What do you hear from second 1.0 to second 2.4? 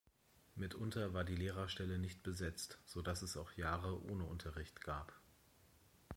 war die Lehrerstelle nicht